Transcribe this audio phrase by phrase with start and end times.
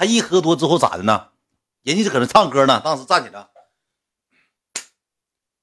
[0.00, 1.28] 他一喝多之后咋的呢？
[1.82, 3.46] 人家就搁那唱歌呢，当时站起来，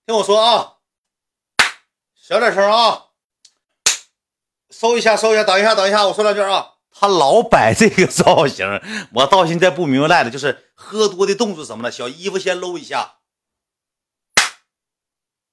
[0.06, 0.75] 听我说啊，
[2.13, 3.08] 小点声啊，
[4.69, 6.75] 收一下，收一下，等一下，等一下，我说两句啊。
[6.92, 8.79] 他老摆这个造型，
[9.15, 11.91] 我到现在不明白了，就是喝多的动作什么呢？
[11.91, 13.15] 小衣服先搂一下，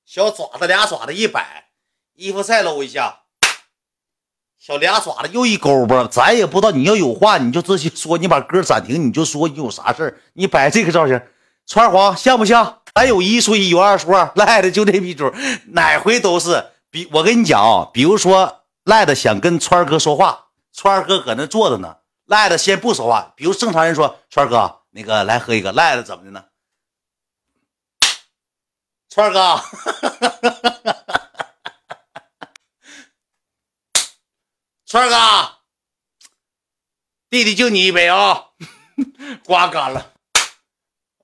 [0.05, 1.71] 小爪子俩爪子一摆，
[2.13, 3.24] 衣服再搂一下，
[4.59, 11.21] 小俩爪子又一勾吧，咱也不知道你要有话你就直接说，你把歌暂停，你就说你有啥事儿，你摆这个造型，
[11.67, 12.81] 川儿黄像不像？
[12.95, 15.33] 咱有一说一，有二说二，赖的就这逼主，
[15.73, 16.67] 哪回都是。
[16.91, 20.47] 比我跟你讲啊，比如说赖的想跟川儿哥说话。
[20.73, 23.33] 川儿哥搁那坐着呢，赖子先不说话。
[23.37, 26.45] 比如正常人说：“川儿哥，那个来喝一个。”赖子怎么的呢？
[29.09, 29.61] 川哥，
[34.95, 35.17] 川哥，
[37.29, 38.43] 弟弟敬你一杯啊！
[39.45, 40.07] 刮干了。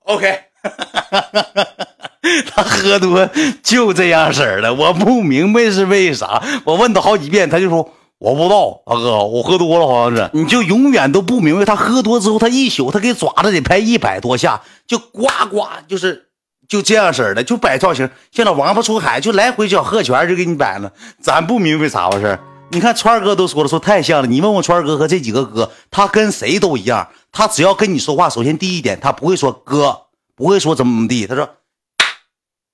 [0.03, 0.41] OK，
[2.51, 3.29] 他喝多
[3.63, 6.43] 就这样式儿的，我不明白是为啥。
[6.65, 7.93] 我问他好几遍，他就说。
[8.17, 10.29] 我不知道，大哥，我喝多了，好像是。
[10.33, 16.27] 你就永远都不明白，他喝多之后，他一宿他给爪子得拍一百多下，就呱呱，就是
[16.67, 20.91] 就这样式的，就摆造型，像那王八出海，就来回小鹤拳就给你摆了。
[21.21, 22.37] 咱不明白咋回事
[22.71, 24.27] 你看川哥都说了，说太像了。
[24.27, 27.11] 你问问川哥和这几个哥，他跟谁都一样。
[27.31, 31.27] 他只要跟你说话，首先第一点，他不会说哥，不会说怎么怎么地。
[31.27, 31.57] 他说，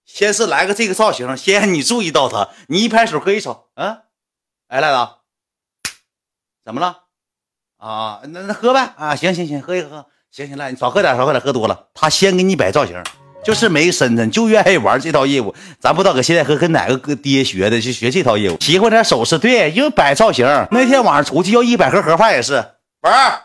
[0.05, 4.01] 先是来个这个造型，先让你注意到他，你一拍手，哥一瞅，嗯，
[4.67, 5.17] 哎，来了。
[6.63, 7.03] 怎么了？
[7.77, 11.87] 啊，那那喝呗啊，行行行，喝一喝，行行来，你少喝点，少喝点，喝多了。
[11.93, 13.03] 他先给你摆造型，
[13.47, 15.55] 就是没身份，就愿意玩这套业务。
[15.79, 18.57] 咱不知道搁现在和跟哪个哥爹学的，就学这套业务。
[18.59, 20.45] 喜欢点首饰，对，因为摆造型。
[20.69, 22.55] 那天晚上出去要一百盒盒饭也是，
[23.03, 23.41] 玩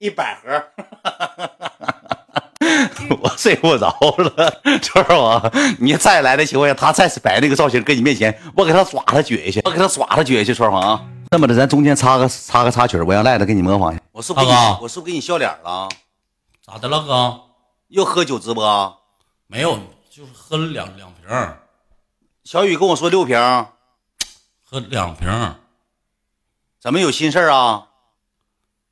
[0.00, 0.64] 一百盒。
[3.22, 11.00] 我睡不着了，春儿你再来的情况下，他再次摆那个造型，搁你面前，我给他耍他撅下去，我给他耍他撅下去，春儿啊！
[11.30, 14.02] 这么的，咱中间插个插个插曲，我让赖子给你模仿一下。
[14.10, 14.46] 我是不是
[14.80, 15.88] 我是不是给你笑脸了？
[16.66, 17.42] 咋的了，哥？
[17.88, 19.02] 又喝酒直播？
[19.46, 19.78] 没有，
[20.10, 21.24] 就是喝了两两瓶。
[22.44, 23.36] 小雨跟我说六瓶，
[24.62, 25.28] 喝两瓶。
[26.80, 27.90] 怎么有心事啊？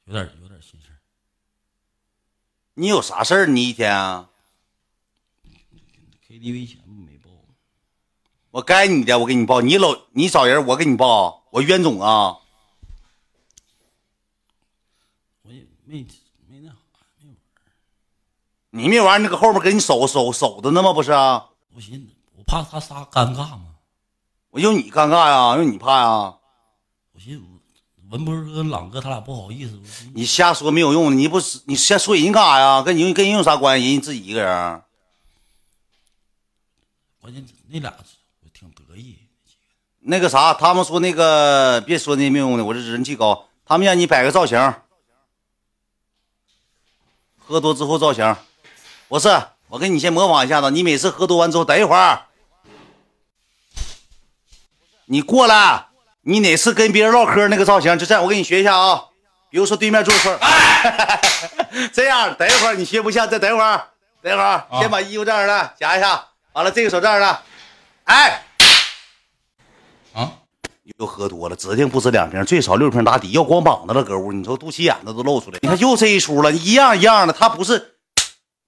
[0.04, 0.88] 有点有点心事。
[2.74, 3.46] 你有啥事儿？
[3.46, 4.30] 你一天啊
[6.28, 7.30] ？KTV 钱没报，
[8.50, 9.60] 我该你的，我给你报。
[9.60, 11.48] 你老你找人，我给你报。
[11.50, 12.38] 我冤种啊！
[15.42, 16.04] 我也没
[16.48, 16.72] 没那。
[18.76, 20.92] 你没玩，那个后面给你守守守着呢吗？
[20.92, 21.46] 不是啊？
[21.76, 23.66] 我寻思，我怕他仨尴尬吗？
[24.50, 25.56] 我用你尴尬呀？
[25.56, 26.34] 用你怕呀？
[27.12, 27.44] 我寻思。
[28.10, 29.80] 文波跟朗哥他俩不好意思，
[30.12, 32.82] 你瞎说没有用，你不是你瞎说人干啥呀？
[32.82, 33.92] 跟人跟人有啥关系？
[33.92, 34.82] 人自己一个人。
[37.20, 37.94] 关键那俩
[38.52, 39.16] 挺得意。
[40.00, 43.46] 那个啥，他们说那个别说那没用的，我这人气高。
[43.64, 44.74] 他们让你摆个造型，
[47.38, 48.36] 喝多之后造型。
[49.08, 49.28] 不是，
[49.68, 50.70] 我跟你先模仿一下子。
[50.70, 52.26] 你每次喝多完之后，等一会儿，
[55.06, 55.86] 你过来。
[56.26, 59.04] 你哪次跟别人唠嗑那个造型，就这样，我给你学一下啊。
[59.50, 60.18] 比如说对面坐一
[61.92, 63.88] 这样，等一会儿你学不像，再等一会儿，
[64.22, 67.42] 等一会儿，先把衣服这样的夹一下，完了这个手这样的，
[68.04, 68.42] 哎，
[70.14, 70.32] 啊，
[70.96, 77.93] 又喝多了，指定不止两瓶，最少六瓶打底，要光膀子了，搁屋，你说肚脐眼子都露出来，你看又这一出了，一样一样的，他不是。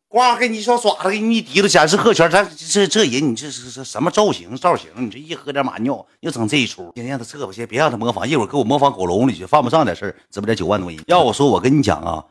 [0.09, 4.89] 呱，给你一双爪子，给你一提了，显示鹤拳，咱这这人，你这是是什么造型造型？
[4.97, 10.17] 你这一喝点马尿，又整这一出，先让他撤吧，先别让他模仿，一会儿给我模仿狗笼里去，犯不上点事儿。
[10.31, 12.25] 直播间九万多人，要我说，我跟你讲啊，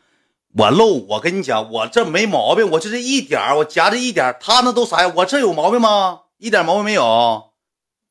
[0.58, 5.12] 我漏，我跟你讲，我这没毛病，我就这一点我夹着一点他那都啥呀？
[5.14, 6.22] 我这有毛病吗？
[6.38, 7.52] 一点毛病没有。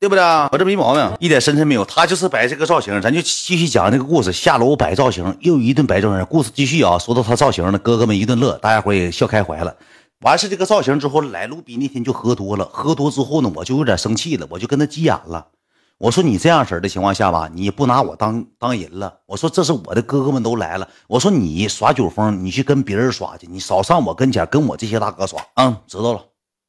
[0.04, 0.22] 对不对？
[0.52, 1.82] 我这没毛病，一点深沉没有。
[1.86, 4.30] 他就是摆这个造型，咱就继续讲这个故事。
[4.30, 6.22] 下楼摆造型，又一顿摆造型。
[6.26, 9.74] 故事继续啊，说到他造型了，哥哥们一顿乐，大家伙也笑开怀了。
[10.20, 15.46] 完事这个造型之后，来卢比那天就喝多了，喝多之后呢，我就有点生气了，我就跟他急眼了。
[15.96, 19.20] 我说你这样式的情况下吧，你不拿我当当人了。
[19.24, 20.86] 我说这是我的哥哥们都来了。
[21.06, 25.40] 我说你耍酒疯，你去跟别人耍去，你少上我跟前跟我这些大哥耍。
[25.54, 26.20] 嗯，知道了，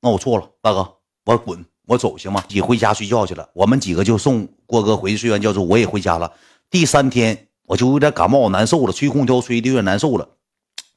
[0.01, 0.87] 那我错了，大哥，
[1.25, 1.65] 我滚。
[1.85, 2.43] 我走行吗？
[2.49, 3.49] 你回家睡觉去了。
[3.53, 6.31] 我们几个就送郭哥回去睡完觉之后，我也回家了。
[6.69, 10.27] 第三天我就有点感冒难受了，吹空调吹的有点难受了。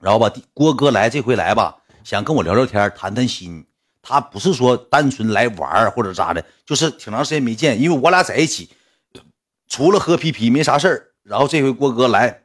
[0.00, 3.66] 然后吧，郭哥来这回来吧，想跟我聊聊天，谈谈心。
[4.00, 8.70] 他不是说单纯来玩或者咋的，就是挺长时间没见，因为我俩在一起，
[9.68, 11.08] 除了喝啤啤没啥事儿。
[11.24, 12.44] 然后这回郭哥来，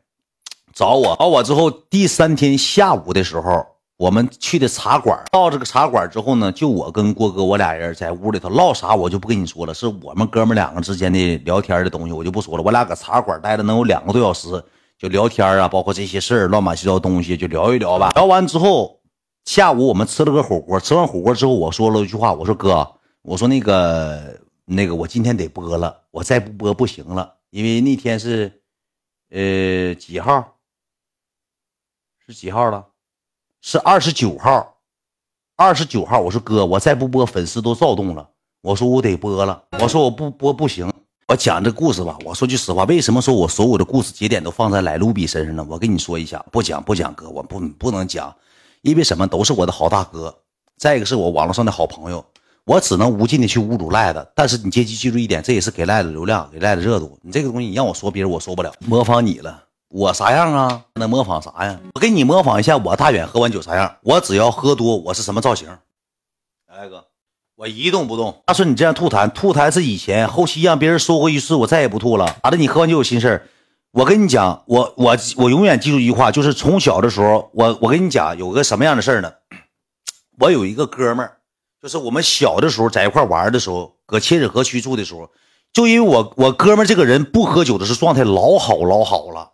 [0.74, 5.24] 找我，找我之后，第三天下午的时候，我们去的茶馆。
[5.32, 12.64] 到这个茶馆之后呢，就我跟郭哥，我俩人在屋里头唠啥，我就不跟你说了，是我们哥们两个之间的聊天的东西，我就不说了。
[12.64, 14.64] 我俩搁茶馆待了能有两个多小时，
[14.98, 18.10] 就聊天啊，包括这些事儿，乱七糟东西就聊一聊吧。
[18.16, 19.00] 聊完之后，
[19.46, 28.62] 下午我们吃了个火锅，吃完火锅之后，我说了一句话，我说哥，我说那个那个，我今天得播了，我再不播不行了，因为那天是，
[29.30, 30.58] 呃，几号？
[32.26, 32.88] 是几号了？
[33.66, 34.76] 是二十九号，
[35.56, 36.20] 二十九号。
[36.20, 38.30] 我说哥，我再不播，粉丝都躁动了。
[38.62, 39.64] 我说我得播了。
[39.80, 40.92] 我说我不播不行。
[41.30, 42.18] 我讲这故事吧。
[42.26, 45.66] 我说句实话，为什么说我所有的故事节点都放在莱卢比身上呢？
[45.70, 48.36] 我跟你说一下，不讲不讲哥，我不不能讲，
[48.82, 50.40] 因为什么都是我的好大哥。
[50.78, 52.26] 再一个是我网络上的好朋友，
[52.66, 54.28] 我只能无尽的去侮辱赖子。
[54.36, 57.18] 但是你记记住一点，这也是给赖子流量，给赖子热度。
[57.22, 58.74] 你这个东西，你让我说别人，我说不了。
[58.80, 59.64] 模仿你了。
[59.94, 60.86] 我啥样啊？
[60.96, 61.80] 能模仿啥呀？
[61.94, 63.96] 我给你模仿一下，我大远喝完酒啥样？
[64.02, 65.70] 我只要喝多，我是什么造型？
[66.68, 67.06] 来哥，
[67.56, 68.42] 我一动不动。
[68.48, 72.38] 他说你这样吐痰，吐痰是以前，后期让别人说过一次，我再也不吐了。
[72.42, 72.58] 咋的？
[72.58, 73.48] 你喝完酒有心事？
[73.92, 79.32] 我跟你讲，我我我永远记住一句话，就是从小的时候，我我跟你讲有个什么样的事儿呢？
[80.40, 81.38] 我有一个哥们儿，
[81.80, 85.30] 就是我们小的时候在一块玩的时候，搁千子河区住的时候，
[85.72, 89.52] 就因为我我哥们儿这个人不喝酒的时候状态老好老好了。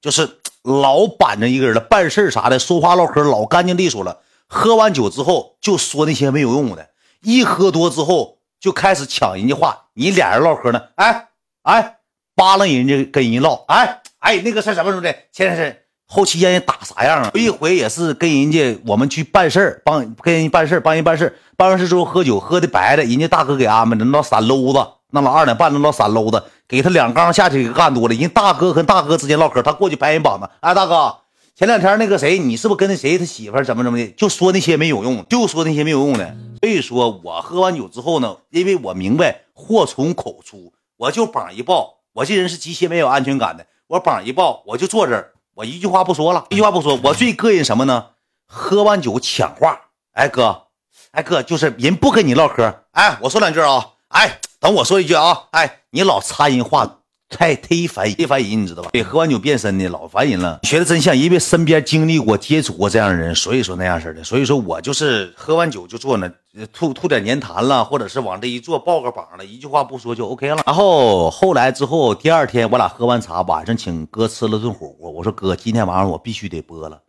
[0.00, 4.20] 就是老板着一个人了，办事啥的，说话唠嗑老干净利索了。
[4.46, 6.88] 喝完酒之后就说那些没有用的，
[7.22, 9.86] 一喝多之后就开始抢人家话。
[9.94, 11.28] 你俩人唠嗑呢，哎
[11.62, 11.98] 哎，
[12.34, 17.30] 扒拉人家跟人唠，哎哎，那个事什么时候的，前天是后期让人打啥样啊？
[17.34, 24.78] 有一回也是跟人家我们去办事帮跟人家办事帮人办事办完事之后喝酒喝的白的，人家大哥给安排的那三搂子。
[25.10, 28.14] 那老二点半，那老三搂的，给他两缸下去给干多了。
[28.14, 30.48] 人大哥跟大哥之间唠嗑，他过去拍人膀子。
[30.60, 31.16] 哎，大哥，
[31.56, 34.06] 前两天那个谁，你是不是跟那谁他媳妇怎么怎么的？
[34.12, 36.36] 就说那些没有用，就说那些没有用的。
[36.60, 41.94] 所以说我喝完酒之后呢，因为我明白祸从口出，我就膀一抱。
[42.12, 46.98] 我这人是极其没有安全感的，我膀一抱，我就坐这儿，我一句话不说了，一句话不说。
[47.02, 48.06] 我最膈应什么呢？
[48.46, 49.80] 喝完酒抢话。
[50.12, 50.64] 哎哥，
[51.12, 52.82] 哎哥，就是人不跟你唠嗑。
[52.92, 53.86] 哎，我说两句啊。
[54.08, 54.40] 哎。
[54.60, 56.98] 等我说一句啊，哎，你老插人话，
[57.30, 58.90] 太忒烦人忒烦人，你知道吧？
[58.92, 60.60] 对，喝完酒变身的老烦人了。
[60.64, 64.22] 学的真像，因为身边经历过、接触过这样的人，所以说那样式的。
[64.22, 66.30] 所以说我就是喝完酒就坐那，
[66.74, 70.58] 吐吐点粘痰了，或者是往这一坐，抱个膀了，一句话不说就 OK 了。
[70.66, 75.10] 然后后来之后，第二天我俩喝完茶，晚上请哥吃了顿火锅。
[75.10, 77.00] 我说哥，今天晚上我必须得播了。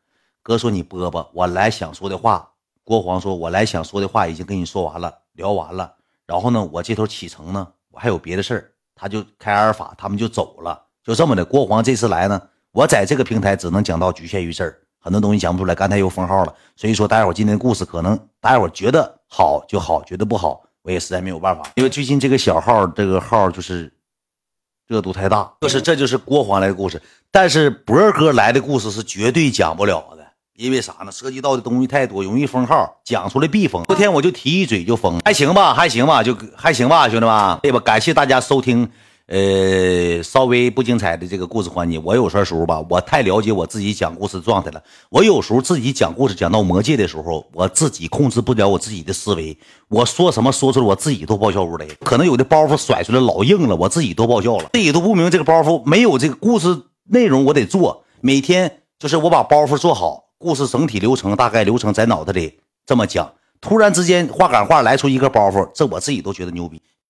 [0.41, 2.47] 哥说你播吧，我来想说的话。
[2.85, 5.95] 郭黄说，我来想说的话已经跟你说完了，聊完了。
[6.31, 11.43] 然后呢，我这头启程呢，我还有别的事儿，他就开阿尔法，他们就走了，就这么的。
[11.43, 12.41] 郭黄这次来呢，
[12.71, 15.75] 我在这个平台只能讲到局限于这儿，很多东西讲不出来。
[15.75, 23.91] 刚才又封号了，所以说大家伙今天的故事可能大家伙觉得好就好，觉得不好我也实在没有办法，因为最近这个小号这个号就是
[24.87, 30.20] 热度太大，就是这就是郭黄来的故事，但是博哥来的故事是绝对讲不了的。
[30.61, 31.11] 因为啥呢？
[31.11, 33.83] 涉及到的东西太多，容易封号，讲出来必封。
[33.85, 37.79] 昨天我就提一嘴就封，还行吧，还行吧，就还行吧，兄弟们，对吧？
[37.79, 38.87] 感谢大家收听，
[39.25, 41.97] 呃，稍微不精彩的这个故事环节。
[41.97, 44.83] 我有时候吧，我太了解我自己讲故事状态了。
[45.09, 49.57] 我有时候自己讲故事讲到魔界的时候，我自己控制不了我自己的思维，
[49.89, 51.87] 我说什么说出来，我自己都爆笑出来。
[52.01, 58.03] 可能有的包袱甩出来老硬了，我自己都爆笑了，自己都不明白这个包袱没有这个故事内容，我得做。
[58.21, 60.25] 每天就是我把包袱做好。
[60.41, 63.31] 故事整体流程大概流程在脑袋里这么讲，
[63.61, 66.81] 突然之间话赶话来出一个包袱，这我自己都觉得牛逼。